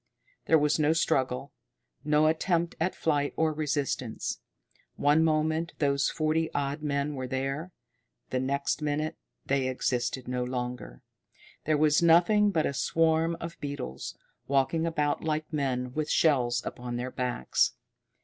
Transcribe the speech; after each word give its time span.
There 0.45 0.57
was 0.57 0.79
no 0.79 0.93
struggle, 0.93 1.53
no 2.03 2.25
attempt 2.25 2.73
at 2.79 2.95
flight 2.95 3.33
or 3.35 3.53
resistance. 3.53 4.39
One 4.95 5.23
moment 5.23 5.73
those 5.77 6.09
forty 6.09 6.51
odd 6.55 6.81
men 6.81 7.13
were 7.13 7.27
there 7.27 7.71
the 8.31 8.39
next 8.39 8.81
minute 8.81 9.15
they 9.45 9.67
existed 9.67 10.27
no 10.27 10.43
longer. 10.43 11.03
There 11.65 11.77
was 11.77 12.01
nothing 12.01 12.49
but 12.49 12.65
a 12.65 12.73
swarm 12.73 13.37
of 13.39 13.59
beetles, 13.59 14.17
walking 14.47 14.87
about 14.87 15.23
like 15.23 15.53
men 15.53 15.93
with 15.93 16.09
shells 16.09 16.65
upon 16.65 16.95
their 16.95 17.11
backs. 17.11 17.73